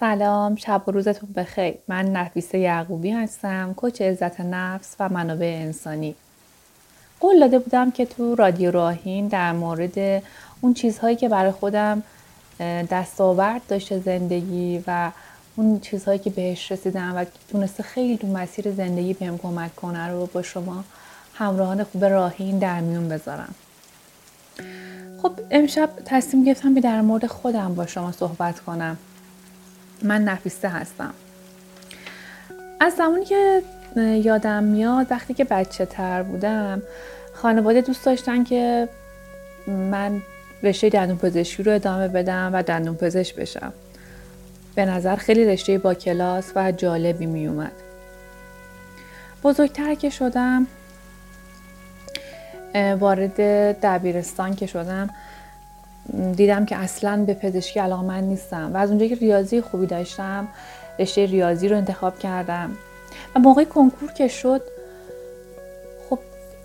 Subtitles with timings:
[0.00, 1.74] سلام شب و روزتون بخیر.
[1.88, 6.14] من نفیسه یعقوبی هستم کوچ عزت نفس و منابع انسانی.
[7.20, 10.22] قول داده بودم که تو رادیو راهین در مورد
[10.60, 12.02] اون چیزهایی که برای خودم
[12.90, 15.10] دستاورد داشته زندگی و
[15.56, 20.26] اون چیزهایی که بهش رسیدم و تونسته خیلی تو مسیر زندگی بهم کمک کنه رو
[20.26, 20.84] با شما
[21.34, 23.54] همراهان خوب راهین در میون بذارم.
[25.22, 28.98] خب امشب تصمیم گرفتم که در مورد خودم با شما صحبت کنم.
[30.02, 31.14] من نفیسه هستم.
[32.80, 33.62] از زمانی که
[34.24, 36.82] یادم میاد وقتی که بچه تر بودم
[37.34, 38.88] خانواده دوست داشتن که
[39.66, 40.22] من
[40.62, 43.72] رشته دندون پزشکی رو ادامه بدم و دندون پزشک بشم.
[44.74, 47.72] به نظر خیلی رشته با کلاس و جالبی می اومد
[49.42, 50.66] بزرگتر که شدم
[52.74, 53.40] وارد
[53.80, 55.10] دبیرستان که شدم
[56.36, 58.74] دیدم که اصلا به پزشکی علاقه من نیستم.
[58.74, 60.48] و از اونجایی که ریاضی خوبی داشتم
[60.98, 62.70] رشته ریاضی رو انتخاب کردم.
[63.36, 64.62] و موقع کنکور که شد
[66.10, 66.18] خب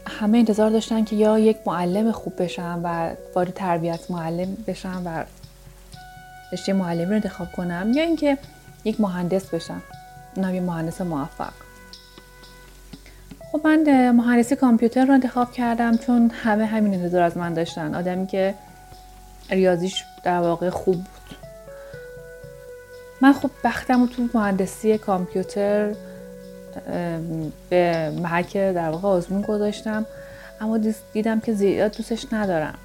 [0.08, 5.24] همه انتظار داشتن که یا یک معلم خوب بشم و وارد تربیت معلم بشم و
[6.54, 8.38] رشته معلمی رو انتخاب کنم یا اینکه
[8.86, 9.82] یک مهندس بشم.
[10.36, 11.54] اونم یه مهندس موفق.
[13.52, 17.96] خب من مهندسی کامپیوتر رو انتخاب کردم چون همه همین انتظار از من داشتن.
[17.96, 18.54] آدمی که
[19.50, 21.38] ریاضیش در واقع خوب بود.
[23.22, 25.96] من خب بختم تو مهندسی کامپیوتر
[27.70, 30.06] به محک در واقع آزمون گذاشتم
[30.62, 30.80] اما
[31.14, 32.76] دیدم که زیاد دوستش ندارم.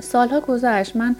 [0.00, 1.16] سالها گذشت من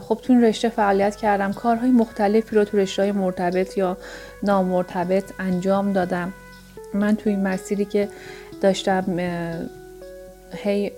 [0.00, 1.52] خب تو این رشته فعالیت کردم.
[1.52, 3.96] کارهای مختلفی رو تو رشته های مرتبط یا
[4.42, 6.32] نامرتبط انجام دادم.
[6.94, 8.08] من تو این مسیری که
[8.60, 9.04] داشتم
[10.54, 10.92] هی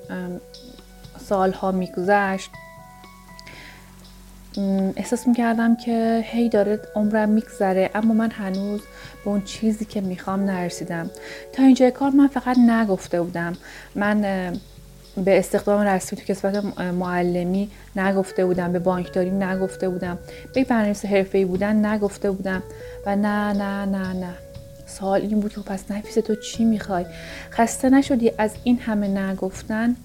[1.28, 2.50] سالها میگذشت.
[4.96, 8.80] احساس می‌کردم که هی داره عمرم میگذره اما من هنوز
[9.24, 11.10] به اون چیزی که می‌خوام نرسیدم.
[11.52, 13.52] تا اینجای کار من فقط نگفته بودم.
[13.94, 14.20] من
[15.24, 20.18] به استخدام رسمی تو کسبت معلمی نگفته بودم به بانکداری نگفته بودم.
[20.54, 22.62] به برنامه حرفه‌ای بودن نگفته بودم.
[23.06, 24.34] و نه نه نه نه.
[24.86, 27.06] سوال این بود که خب پس نفیس تو چی می‌خوای؟
[27.50, 29.96] خسته نشدی از این همه نگفتن؟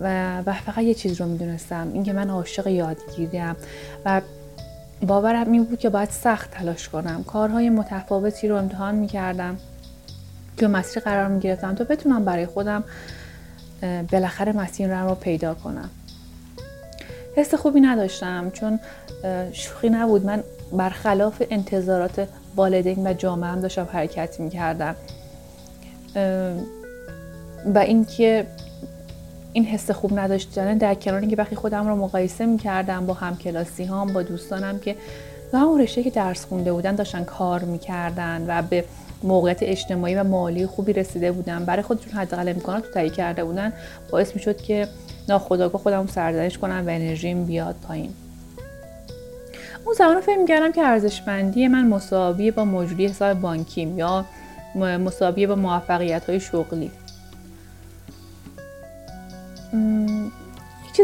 [0.00, 3.56] و, و فقط یه چیز رو می‌دونستم اینکه من عاشق یادگیریم
[4.04, 4.20] و
[5.06, 7.24] باورم این بود که باید سخت تلاش کنم.
[7.24, 9.56] کارهای متفاوتی رو امتحان می‌کردم.
[10.56, 12.84] که مسیر قرار می‌گرفتم تا بتونم برای خودم
[14.12, 15.90] بالاخره مسیر رو پیدا کنم.
[17.36, 18.80] حس خوبی نداشتم چون
[19.52, 20.26] شوخی نبود.
[20.26, 20.42] من
[20.72, 24.94] برخلاف انتظارات والدین و جامعه هم داشتم حرکت می‌کردم.
[27.74, 28.46] و اینکه
[29.52, 34.12] این حس خوب نداشتن در کنار اینکه وقتی خودم رو مقایسه می‌کردم با همکلاسی هام
[34.12, 34.96] با دوستانم که
[35.52, 38.84] و همون رشته که درس خونده بودن داشتن کار می‌کردن و به
[39.22, 41.64] موقعیت اجتماعی و مالی خوبی رسیده بودن.
[41.64, 43.72] برای خودشون حداقل امکانات رو تهیه کرده بودن.
[44.10, 44.88] باعث می‌شد که
[45.28, 48.10] ناخداگاه خودم سرزنش کنم و انرژیم بیاد پایین.
[49.84, 54.24] اون زمان فکر می‌کردم که ارزشمندی من مساویه با موجودی حساب بانکیم یا
[54.74, 56.90] مساویه با موفقیت های شغلی.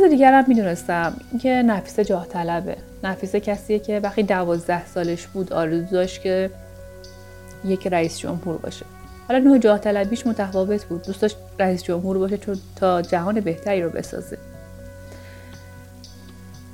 [0.04, 1.16] چیز دیگر هم می‌دونستم.
[1.42, 6.50] که نفیسه جاه طلبه نفیسه کسیه که وقتی دوازده سالش بود آرزو داشت که
[7.64, 8.86] یک رئیس جمهور باشه.
[9.28, 11.02] حالا نوع جاه طلبیش متفاوت بود.
[11.02, 14.38] دوست داشت رئیس جمهور باشه چون تا جهان بهتری رو بسازه.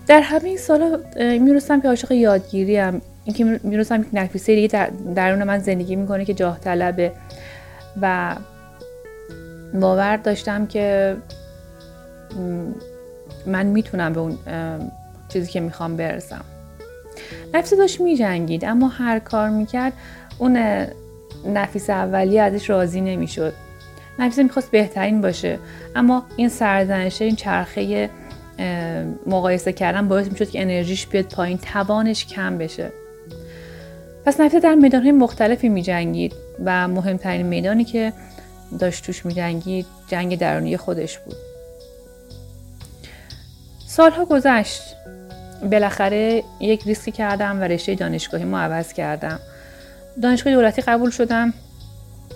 [0.07, 4.91] در همه این سالا می‌رسم که عاشق یادگیری هم اینکه می‌رسم یک نفیسه دیگه در
[5.15, 7.13] درون من زندگی می‌کنه که جاه طلبه
[8.03, 8.37] و
[9.75, 11.17] باور داشتم که
[13.47, 14.39] من می‌تونم به اون
[15.29, 16.45] چیزی که می‌خوام برسم.
[17.55, 19.93] نفسی داشت میجنگید اما هر کار می‌کرد
[20.39, 20.87] اون
[21.47, 23.53] نفیس اولی ازش راضی نمی‌شد.
[24.19, 25.59] نفیسه می‌خواست بهترین باشه
[25.97, 28.11] اما این سرزنشه این چرخه
[29.27, 32.93] مقایسه کردن باعث می‌شد که انرژیش بیاد پایین توانش کم بشه.
[34.25, 36.33] پس نفیسه در میدانهای مختلفی میجنگید
[36.65, 38.13] و مهمترین میدانی که
[38.79, 41.37] داشت توش میجنگید جنگ درونی خودش بود.
[43.91, 44.83] سالها گذشت.
[45.63, 49.41] بالاخره یک ریسکی کردم و رشته دانشگاهی ما عوض کردم.
[50.23, 51.55] دانشگاه دولتی قبول شدم.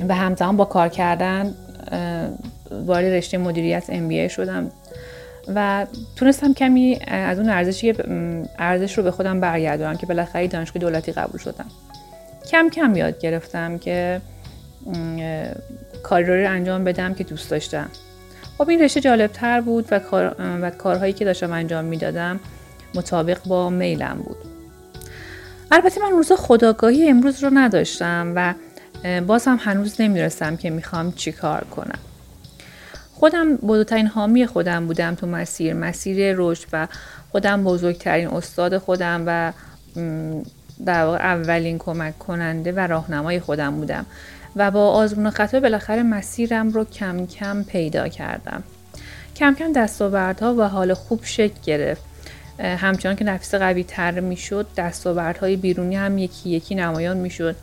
[0.08, 1.54] و همزمان با کار کردن
[2.70, 4.70] وارد رشته مدیریت ام شدم.
[5.54, 5.86] و
[6.16, 7.94] تونستم کمی از اون ارزشی
[8.58, 11.66] ارزش رو به خودم برگردونم که بالاخره دانشگاه دولتی قبول شدم.
[12.50, 14.20] کم کم یاد گرفتم که
[16.02, 17.88] کاری رو انجام بدم که دوست داشتم.
[18.58, 22.40] خب این رشته جالب تر بود و, کار، و کارهایی که داشتم انجام می‌دادم
[22.94, 24.36] مطابق با میلم بود.
[25.70, 28.54] البته من روز خداگاهی امروز رو نداشتم و
[29.20, 31.98] باز هم هنوز نمی‌رسم که می‌خوام چی کار کنم.
[33.14, 36.88] خودم بزرگترین حامی خودم بودم تو مسیر مسیر رشد و
[37.32, 39.52] خودم بزرگترین استاد خودم و
[40.86, 44.06] در واقع اولین کمک کننده و راهنمای خودم بودم.
[44.56, 48.62] و با آزمون و خطا بالاخره مسیرم رو کم کم پیدا کردم.
[49.36, 52.02] کم کم دستاوردها و حال خوب شکل گرفت.
[52.58, 57.56] همچنان که نفس قوی تر می شد دستاوردهای بیرونی هم یکی یکی نمایان می شد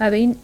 [0.00, 0.36] و به این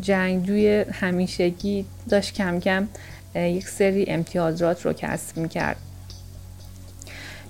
[0.00, 2.88] جنگجوی همیشگی داشت کم کم
[3.34, 5.76] یک سری امتیازات رو کسب می کرد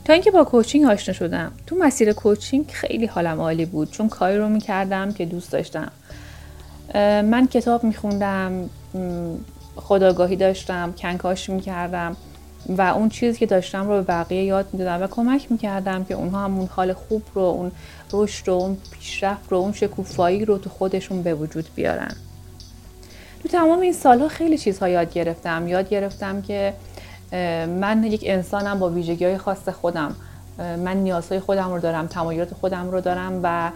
[0.04, 1.52] تا اینکه با کوچینگ آشنا شدم.
[1.66, 5.92] تو مسیر کوچینگ خیلی حالم عالی بود چون کاری رو می‌کردم که دوست داشتم.
[6.94, 8.70] من کتاب میخوندم
[9.76, 12.16] خداگاهی داشتم کنکاش می‌کردم
[12.68, 16.44] و اون چیزی که داشتم رو به بقیه یاد می‌دادم و کمک می‌کردم که اونها
[16.44, 17.72] هم اون حال خوب رو اون
[18.12, 22.12] رشد رو اون پیشرفت رو اون شکوفایی رو تو خودشون به وجود بیارن.
[23.42, 25.68] تو تمام این سالها خیلی چیزها یاد گرفتم.
[25.68, 26.74] یاد گرفتم که
[27.66, 30.16] من یک انسانم با ویژگی های خاص خودم.
[30.58, 33.70] من نیازهای خودم رو دارم تمایلات خودم رو دارم و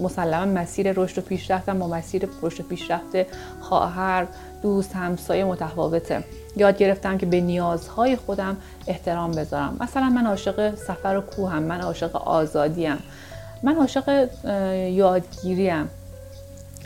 [0.00, 3.26] مسلما مسیر رشد و پیشرفتم با مسیر رشد و پیشرفت
[3.60, 4.26] خواهر
[4.62, 6.24] دوست همسایه متفاوته.
[6.56, 8.56] یاد گرفتم که به نیازهای خودم
[8.86, 9.76] احترام بذارم.
[9.80, 12.98] مثلا من عاشق سفر و کوهم من عاشق آزادیم
[13.62, 14.28] من عاشق
[14.90, 15.90] یادگیریم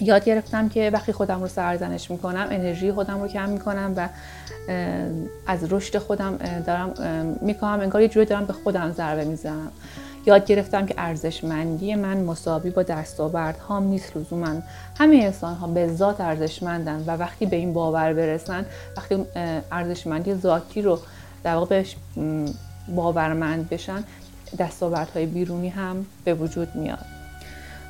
[0.01, 4.09] یاد گرفتم که وقتی خودم رو سرزنش می‌کنم انرژی خودم رو کم می‌کنم و
[5.47, 6.95] از رشد خودم دارم
[7.41, 9.73] می‌کنم انگار یه جوری دارم به خودم ضربه می‌زنم.
[10.27, 14.55] یاد گرفتم که ارزشمندی من مساوی با دستاورد ها نیست لزوما.
[14.99, 19.25] همه انسان ها به ذات ارزشمندن و وقتی به این باور برسن وقتی
[19.73, 20.99] ارزشمندی ذاتی رو
[21.45, 21.97] در واقع بهش
[22.89, 24.05] باورمند بشن
[24.59, 27.05] دستاوردهای بیرونی هم به وجود میاد.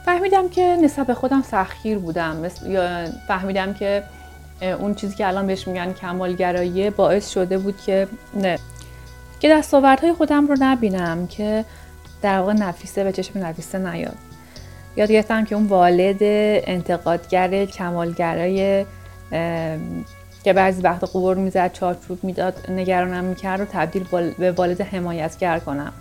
[0.04, 2.48] فهمیدم که نسبت خودم سخیر بودم.
[3.28, 4.02] فهمیدم که
[4.78, 8.58] اون چیزی که الان بهش میگن کمالگرایی باعث شده بود که نه
[9.40, 11.64] که دستاوردهای خودم رو نبینم که
[12.22, 14.16] در واقع نفیسه به چشم نفیسه نیاد.
[14.96, 18.84] یاد گرفتم که اون والد انتقادگر کمالگرای
[20.44, 24.04] که بعضی وقت قبور می‌زد چارچوب می‌داد نگرانم می‌کرد رو تبدیل
[24.38, 25.92] به والد حمایتگر کنم.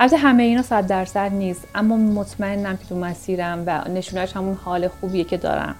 [0.00, 4.88] البته همه اینا صد درصد نیست اما مطمئنم که تو مسیرم و نشونش همون حال
[4.88, 5.74] خوبیه که دارم.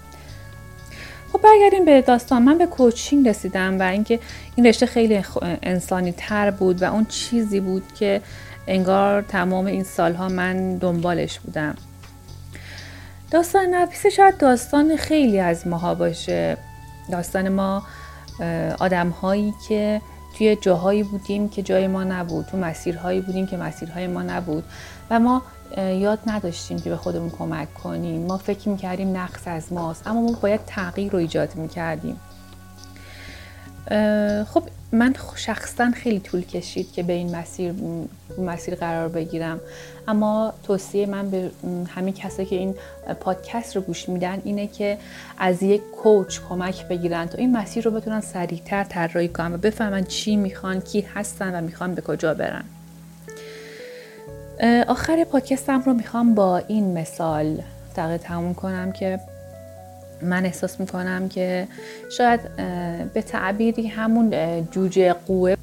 [1.32, 2.42] خب برگردیم به داستان.
[2.42, 4.20] من به کوچینگ رسیدم و اینکه
[4.56, 5.22] این رشته خیلی
[5.62, 8.20] انسانی تر بود و اون چیزی بود که
[8.68, 11.74] انگار تمام این سالها من دنبالش بودم.
[13.30, 16.56] داستان نفیسه شاید داستان خیلی از ماها باشه.
[17.12, 17.82] داستان ما
[18.80, 20.00] آدم هایی که
[20.38, 24.64] توی جاهایی بودیم که جای ما نبود تو مسیرهایی بودیم که مسیرهای ما نبود
[25.10, 25.42] و ما
[25.76, 28.26] یاد نداشتیم که به خودمون کمک کنیم.
[28.26, 32.20] ما فکر می‌کردیم نقص از ماست اما ما باید تغییر رو ایجاد می‌کردیم.
[34.44, 34.62] خب
[34.92, 37.74] من شخصا خیلی طول کشید که به این مسیر
[38.44, 39.60] مسیر قرار بگیرم.
[40.08, 41.50] اما توصیه من به
[41.88, 42.74] همین کسایی که این
[43.20, 44.98] پادکست رو گوش میدن اینه که
[45.38, 50.04] از یک کوچ کمک بگیرن تا این مسیر رو بتونن سریعتر طراحی کنن و بفهمن
[50.04, 52.64] چی می‌خوان کی هستن و می‌خوان به کجا برن.
[54.88, 57.62] آخر پادکستم رو می‌خوام با این مثال
[57.96, 59.20] دقیقه تموم کنم که
[60.22, 61.68] من احساس می‌کنم که
[62.10, 62.40] شاید
[63.14, 64.32] به تعبیری همون
[64.70, 65.56] جوجه قوه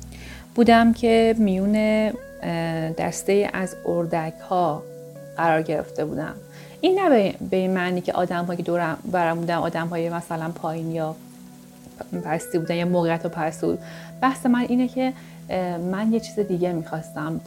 [0.56, 2.12] بودم که میون
[2.98, 4.84] دسته از اردک ها
[5.38, 6.34] قرار گرفته بودم.
[6.82, 10.92] این نه به این معنی که آدم که دورم برم بودم آدم های مثلا پایین
[10.92, 11.16] یا
[12.26, 13.80] پستی بودن یا موقعیت و پستی بود.
[14.22, 15.14] بحث من اینه که
[15.92, 17.42] من یه چیز دیگه می‌خواستم.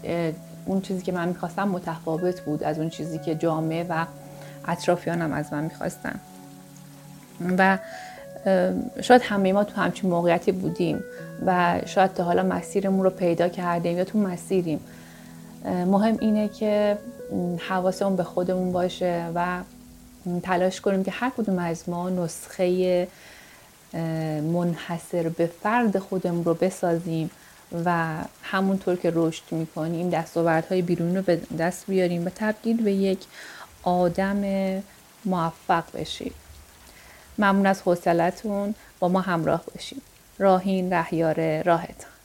[0.66, 4.06] اون چیزی که من می‌خواستم متفاوت بود از اون چیزی که جامعه و
[4.68, 6.20] اطرافیانم از من می‌خواستن.
[7.58, 7.78] و
[9.00, 11.04] شاید همه ما تو همچین موقعیتی بودیم
[11.46, 14.80] و شاید تا حالا مسیرمون رو پیدا کردیم یا تو مسیریم.
[15.64, 16.98] مهم اینه که
[17.68, 19.60] حواسمون به خودمون باشه و
[20.42, 23.08] تلاش کنیم که هر کدوم از ما نسخه
[24.52, 27.30] منحصر به فرد خودمون رو بسازیم
[27.84, 33.18] و همونطور که رشد می‌کنیم دستاوردهای بیرونی رو به دست بیاریم و تبدیل به یک
[33.82, 34.42] آدم
[35.24, 36.32] موفق بشیم.
[37.38, 40.02] ممنون از حوصلتون با ما همراه باشید
[40.38, 42.17] راهین رهیار راهتان.